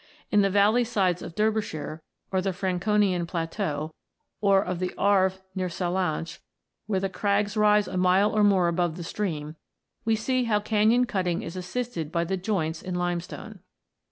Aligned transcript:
In 0.31 0.41
the 0.41 0.49
valley 0.49 0.83
sides 0.83 1.21
of 1.21 1.35
Derbyshire, 1.35 2.01
or 2.31 2.37
of 2.39 2.43
the 2.43 2.53
Franconian 2.53 3.27
plateau, 3.27 3.93
or 4.41 4.59
of 4.63 4.79
the 4.79 4.95
Arve 4.97 5.41
near 5.53 5.69
Sallanches, 5.69 6.39
where 6.87 6.99
the 6.99 7.07
crags 7.07 7.55
rise 7.55 7.87
a 7.87 7.97
mile 7.97 8.35
or 8.35 8.43
more 8.43 8.67
above 8.67 8.97
the 8.97 9.03
stream, 9.03 9.57
we 10.03 10.15
see 10.15 10.45
how 10.45 10.59
canon 10.59 11.05
cutting 11.05 11.43
is 11.43 11.55
assisted 11.55 12.11
by 12.11 12.23
the 12.23 12.35
joints 12.35 12.81
in 12.81 12.95
limestone. 12.95 13.59